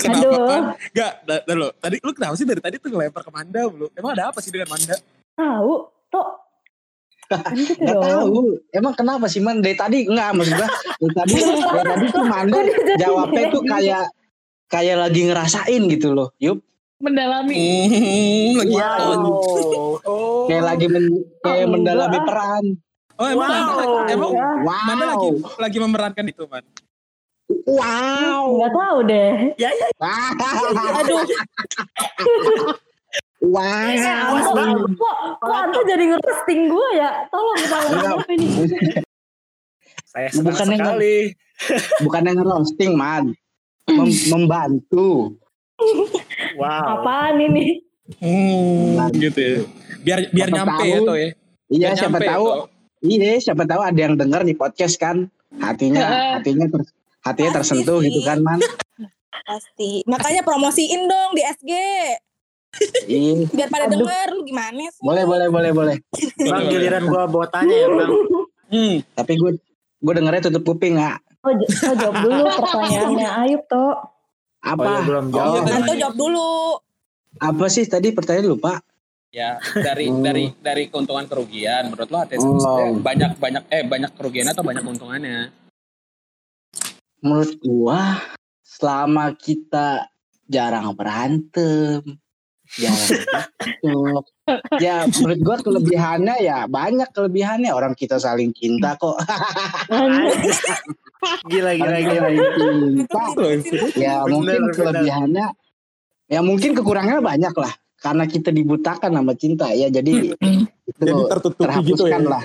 Kenapa 0.01 0.25
Aduh. 0.25 0.47
kan? 0.49 0.63
Gak, 0.97 1.11
dah, 1.29 1.39
dah 1.45 1.55
lo. 1.55 1.69
Tadi 1.77 2.01
lu 2.01 2.11
kenapa 2.11 2.33
sih 2.33 2.47
dari 2.47 2.57
tadi 2.57 2.81
tuh 2.81 2.89
ngelempar 2.89 3.21
ke 3.21 3.29
Manda 3.29 3.69
lu? 3.69 3.85
Emang 3.93 4.17
ada 4.17 4.33
apa 4.33 4.41
sih 4.41 4.49
dengan 4.49 4.73
Manda? 4.73 4.97
tahu 5.39 5.87
toh 6.11 6.27
kan 6.27 6.48
gitu 7.29 7.77
Gak 7.77 7.97
tahu. 7.99 8.57
Emang 8.69 8.93
kenapa 8.93 9.25
sih 9.25 9.37
man? 9.37 9.61
Dari 9.61 9.77
tadi 9.77 9.97
enggak 10.03 10.33
maksud 10.33 10.53
gua. 10.55 10.67
Dari 10.67 11.13
tadi 11.13 11.33
dari 11.37 11.85
tadi 11.85 12.05
tuh 12.09 12.23
Manda 12.31 12.59
jawabnya 12.97 13.43
tuh 13.49 13.61
kayak 13.63 14.03
kayak 14.65 14.95
lagi 14.97 15.21
ngerasain 15.25 15.81
gitu 15.87 16.11
loh. 16.11 16.33
Yup. 16.37 16.57
Mendalami. 16.99 17.53
Hmm, 17.55 18.59
lagi 18.59 18.75
Oh. 20.01 20.47
Kayak 20.47 20.63
lagi 20.65 20.85
men- 20.87 21.23
kayak 21.39 21.65
Oh, 21.65 21.71
mendalami 21.71 22.17
enggak. 22.17 22.27
peran. 22.27 22.65
Oh 23.15 23.27
emang 23.27 23.49
Wow. 23.51 24.07
Emang 24.07 24.31
Wow. 24.31 24.83
Manda 24.83 25.05
lagi 25.07 25.27
lagi 25.59 25.77
memerankan 25.77 26.25
itu 26.25 26.43
man. 26.45 26.65
Wow. 27.65 28.61
nggak 28.61 28.71
tahu 28.71 28.97
deh 29.05 29.31
Aduh, 31.01 31.21
Wow. 33.39 34.35
Antum 34.35 34.91
kok 34.93 35.15
kok 35.39 35.55
Antum 35.63 35.83
jadi 35.83 36.03
ngerosting 36.07 36.61
gue 36.67 36.87
ya 36.93 37.23
tolong 37.27 37.59
tolong 37.71 38.03
apa 38.17 38.29
ini 38.29 38.47
Saya 40.03 40.27
senang 40.27 40.51
Bukannya 40.51 40.77
sekali. 40.77 41.15
Bukan 42.03 42.21
yang 42.23 42.39
roasting 42.41 42.91
man. 42.93 43.31
Mem- 43.85 44.21
membantu. 44.33 45.39
Wow. 46.55 46.99
apaan 46.99 47.39
ini 47.39 47.79
Hmm, 48.17 49.05
gitu 49.13 49.37
ya. 49.37 49.57
Biar 50.01 50.19
biar 50.29 50.49
Siapa 50.49 50.57
nyampe 50.57 50.73
tahu. 50.75 50.89
ya 50.89 50.99
toh 50.99 51.13
ya. 51.15 51.29
Iya 51.69 51.77
Biar 51.79 51.93
siapa 51.95 52.17
nyampe, 52.17 52.25
tahu. 52.27 52.45
Toh. 52.49 52.65
Iya 52.99 53.31
siapa 53.39 53.63
tahu 53.63 53.81
ada 53.81 53.99
yang 54.01 54.15
dengar 54.15 54.41
di 54.41 54.53
podcast 54.53 54.95
kan. 54.97 55.17
Hatinya 55.55 56.03
hatinya 56.35 56.65
ter- 56.67 56.89
hatinya 57.21 57.51
Pasti 57.51 57.57
tersentuh 57.61 57.99
sih. 57.99 58.09
gitu 58.09 58.19
kan 58.23 58.41
man. 58.41 58.59
pasti. 59.45 60.01
Makanya 60.03 60.41
promosiin 60.41 61.05
dong 61.05 61.31
di 61.31 61.43
SG. 61.43 61.71
Iya. 63.05 63.45
Biar 63.55 63.67
pada 63.67 63.85
Aduh. 63.85 63.99
denger 63.99 64.27
lu 64.31 64.41
gimana 64.43 64.83
sih? 64.87 65.01
Boleh 65.01 65.23
boleh 65.23 65.47
boleh 65.47 65.71
boleh. 65.71 65.97
Bang 66.39 66.65
giliran 66.67 67.03
gua 67.05 67.25
bawa 67.25 67.47
tanya 67.47 67.75
ya 67.75 67.87
bang. 67.87 68.11
Hmm. 68.69 69.01
Tapi 69.01 69.33
gue 69.33 69.57
gue 69.97 70.13
dengernya 70.13 70.45
tutup 70.45 70.61
kuping 70.63 70.93
nggak? 70.93 71.17
oh, 71.41 71.49
oh, 71.49 71.93
jawab 71.97 72.21
dulu 72.21 72.45
pertanyaannya 72.61 73.29
Ayub 73.41 73.65
toh 73.65 73.97
Oh 74.61 74.77
Apa? 74.77 74.85
ya 74.85 75.01
belum 75.01 75.25
Oh, 75.25 75.33
jawab. 75.33 75.65
iya, 75.65 75.73
Anto 75.73 75.93
jawab 75.97 76.13
dulu. 76.13 76.49
Apa 77.41 77.65
sih 77.65 77.89
tadi 77.89 78.13
pertanyaan 78.13 78.53
lupa? 78.53 78.77
Ya, 79.29 79.57
dari 79.73 80.05
Oh. 80.05 80.21
dari 80.21 80.53
dari 80.61 80.85
keuntungan 80.85 81.25
kerugian 81.25 81.89
menurut 81.89 82.09
lo 82.09 82.17
HTS 82.21 82.45
Oh. 82.45 82.93
banyak 83.01 83.41
banyak 83.41 83.63
eh 83.69 83.81
banyak 83.81 84.11
kerugian 84.13 84.45
atau 84.45 84.61
banyak 84.61 84.85
keuntungannya? 84.85 85.49
Menurut 87.19 87.57
gua 87.59 88.21
selama 88.61 89.33
kita 89.33 90.13
jarang 90.45 90.93
berantem, 90.93 92.05
cekcok, 92.69 94.25
ya 94.85 95.09
menurut 95.09 95.39
gua 95.41 95.57
kelebihannya 95.57 96.35
ya 96.41 96.69
banyak 96.69 97.09
kelebihannya 97.09 97.73
orang 97.73 97.97
kita 97.97 98.21
saling 98.21 98.53
cinta 98.53 98.93
kok. 98.99 99.17
Gila 101.51 101.75
gila 101.75 101.99
gila. 101.99 102.29
cinta, 102.31 103.23
ya 103.99 104.23
Bener, 104.23 104.31
mungkin 104.31 104.61
bener. 104.63 104.75
kelebihannya 104.77 105.47
ya 106.31 106.39
mungkin 106.39 106.71
kekurangannya 106.77 107.19
banyak 107.19 107.51
lah 107.59 107.73
karena 107.99 108.23
kita 108.23 108.55
dibutakan 108.55 109.11
sama 109.19 109.33
cinta 109.35 109.67
ya 109.75 109.91
jadi 109.91 110.31
itu 110.31 111.03
Jadi 111.03 111.11
tertutupi 111.27 111.91
gitu 111.91 112.07
ya. 112.07 112.17
terhapuskan 112.17 112.23
lah. 112.23 112.43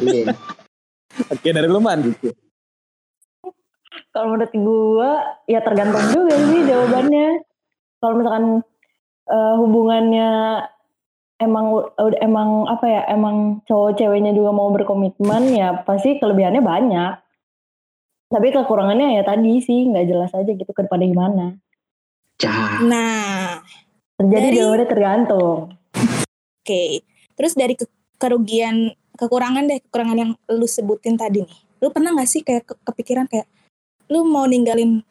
Iya. 0.00 0.32
Oke, 1.28 1.48
dari 1.52 1.68
lu 1.68 1.80
man. 1.82 2.14
kalau 4.10 4.34
menurut 4.34 4.50
gue 4.50 5.10
ya 5.46 5.60
tergantung 5.62 6.02
juga 6.10 6.34
sih 6.34 6.60
jawabannya 6.66 7.26
kalau 8.02 8.14
misalkan 8.18 8.44
eh, 9.30 9.54
hubungannya 9.56 10.30
emang 11.40 11.66
udah 11.96 12.20
emang 12.20 12.68
apa 12.68 12.84
ya 12.84 13.02
emang 13.08 13.64
cowok 13.64 13.96
ceweknya 13.96 14.36
juga 14.36 14.52
mau 14.52 14.68
berkomitmen 14.68 15.56
ya 15.56 15.80
pasti 15.88 16.20
kelebihannya 16.20 16.60
banyak 16.60 17.12
tapi 18.30 18.52
kekurangannya 18.52 19.18
ya 19.18 19.22
tadi 19.24 19.58
sih 19.58 19.88
nggak 19.88 20.06
jelas 20.06 20.30
aja 20.36 20.52
gitu 20.52 20.70
ke 20.70 20.86
depannya 20.86 21.08
gimana. 21.10 21.46
Nah, 22.86 23.58
terjadi 24.14 24.46
Dari- 24.48 24.56
jawabannya 24.60 24.86
tergantung 24.86 25.74
oke. 26.60 26.82
Terus 27.34 27.52
dari 27.56 27.74
ke- 27.74 27.90
kerugian, 28.20 28.94
kekurangan 29.18 29.66
deh, 29.66 29.82
kekurangan 29.82 30.14
yang 30.14 30.30
lu 30.46 30.68
sebutin 30.68 31.18
tadi 31.18 31.42
nih. 31.42 31.58
Lu 31.82 31.90
pernah 31.90 32.14
gak 32.14 32.30
sih 32.30 32.44
kayak 32.46 32.68
ke- 32.68 32.80
kepikiran 32.86 33.26
kayak 33.26 33.48
lu 34.12 34.22
mau 34.22 34.46
ninggalin 34.46 35.02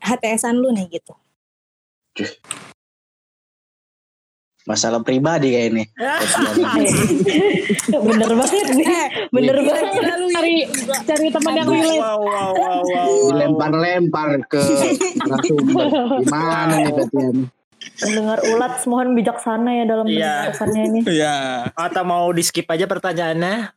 HTSan 0.00 0.56
lu 0.56 0.72
nih 0.72 0.88
gitu? 0.88 1.12
Masalah 4.60 5.00
pribadi 5.00 5.48
kayak 5.50 5.66
ini. 5.72 5.82
bener 8.08 8.30
banget 8.36 8.66
nih 8.70 8.86
Eh, 8.86 9.08
bener 9.32 9.56
gila, 9.56 9.66
banget 9.72 9.86
gila 9.96 10.14
lu 10.14 10.26
ya. 10.26 10.34
Cari 10.36 10.54
cari 11.08 11.26
teman 11.28 11.52
yang 11.56 11.68
relate. 11.68 11.98
Wow 11.98 12.18
wow 12.20 12.50
wow 12.52 12.80
wow. 12.82 13.06
dilempar-lempar 13.26 14.28
ke 14.46 14.60
narasumber. 15.18 15.86
Gimana 16.20 16.74
nih 16.76 16.92
Betian? 16.92 17.36
mendengar 17.80 18.38
ulat 18.44 18.76
mohon 18.84 19.08
bijaksana 19.12 19.72
ya 19.72 19.84
dalam 19.88 20.04
Iya. 20.04 20.52
penjelasannya 20.52 20.82
ini 20.84 21.00
Iya. 21.08 21.36
Atau 21.72 22.04
mau 22.04 22.28
di 22.28 22.40
skip 22.40 22.68
aja 22.68 22.84
pertanyaannya? 22.84 23.72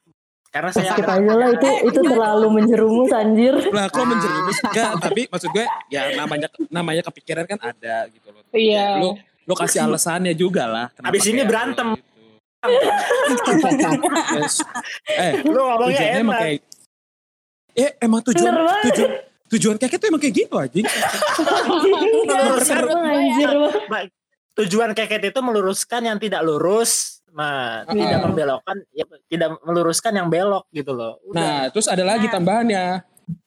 Karena 0.52 0.69
saya 0.69 0.91
skip 0.91 1.08
aja 1.08 1.34
lah 1.34 1.50
itu 1.50 1.69
itu 1.88 2.00
terlalu 2.04 2.48
menjerumus 2.52 3.10
anjir 3.10 3.56
Lah 3.72 3.88
kok 3.88 4.04
menjerumus 4.04 4.60
enggak, 4.62 4.91
tapi 5.02 5.22
maksud 5.26 5.50
gue 5.50 5.65
ya 5.88 6.13
namanya 6.13 6.46
namanya 6.67 7.02
kepikiran 7.02 7.48
kan 7.48 7.58
ada 7.63 8.12
gitu 8.12 8.28
loh. 8.30 8.43
Iya. 8.52 8.88
Lu 9.00 9.10
lu 9.43 9.53
kasih 9.53 9.79
alasannya 9.84 10.34
juga 10.34 10.63
lah. 10.65 10.86
Abis 10.99 11.23
ini 11.27 11.43
berantem. 11.43 11.95
gitu. 12.63 13.89
Yes. 14.39 14.63
Eh, 15.12 15.43
lu 15.43 15.60
ngomongnya 15.60 15.99
tujuannya 15.99 16.21
emang 16.23 16.36
enak. 16.36 16.43
kayak 16.47 16.62
Eh, 17.73 17.89
emang 17.99 18.21
tujuan 18.21 18.53
tujuan 18.88 19.12
tujuan 19.49 19.75
keket 19.82 19.97
tuh 19.99 20.08
emang 20.13 20.21
kayak 20.21 20.36
gitu 20.45 20.56
anjing. 20.56 20.86
Meluruskan 22.29 22.82
Bang, 22.88 23.03
anjir 23.03 23.49
tujuan 24.53 24.89
keket 24.93 25.34
itu 25.34 25.39
meluruskan 25.41 26.01
yang 26.06 26.17
tidak 26.21 26.45
lurus, 26.45 27.21
nah, 27.34 27.82
Ah. 27.82 27.93
tidak 27.93 28.19
membelokkan, 28.21 28.77
ya, 28.93 29.06
tidak 29.25 29.58
meluruskan 29.65 30.13
yang 30.13 30.27
belok 30.29 30.69
gitu 30.69 30.93
loh. 30.93 31.17
Udah. 31.25 31.41
Nah, 31.41 31.62
terus 31.73 31.89
ada 31.89 32.06
lagi 32.06 32.29
tambahannya. 32.29 33.01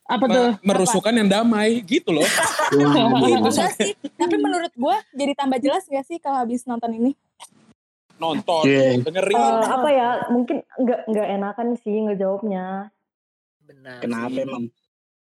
Apa 0.06 0.24
tuh? 0.24 0.48
merusukan 0.60 1.10
yang 1.10 1.26
damai 1.26 1.82
gitu 1.82 2.10
loh. 2.10 2.22
Enggak 2.72 3.74
sih, 3.74 3.92
tapi 4.14 4.36
menurut 4.36 4.70
gua 4.72 4.98
jadi 5.10 5.34
tambah 5.34 5.58
jelas 5.58 5.82
gak 5.84 6.02
sih 6.02 6.16
kalau 6.16 6.40
habis 6.40 6.62
nonton 6.62 6.90
ini? 6.92 7.12
Nonton, 8.16 8.64
Iya. 8.64 9.02
dengerin. 9.02 9.36
Eh, 9.36 9.64
apa 9.68 9.88
ya 9.90 10.08
mungkin 10.30 10.64
nggak 10.74 11.00
nggak 11.04 11.28
enakan 11.36 11.68
sih 11.76 11.96
ngejawabnya 12.02 12.88
Benar. 13.60 13.98
Kenapa 14.00 14.32
sih. 14.32 14.42
emang? 14.42 14.64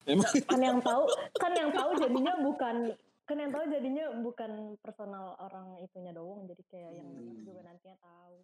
Emang 0.07 0.25
kan 0.25 0.59
yang 0.59 0.79
tahu 0.79 1.03
kan 1.37 1.51
yang 1.53 1.69
tahu 1.69 1.89
jadinya 1.95 2.33
bukan 2.39 2.75
kan 3.23 3.37
yang 3.37 3.51
tahu 3.53 3.63
jadinya 3.69 4.05
bukan 4.17 4.51
personal 4.81 5.37
orang 5.37 5.77
itunya 5.79 6.09
doang 6.09 6.49
jadi 6.49 6.63
kayak 6.65 6.91
yang 6.97 7.09
Hmm. 7.13 7.45
juga 7.45 7.61
nantinya 7.61 7.97
tahu 7.99 8.41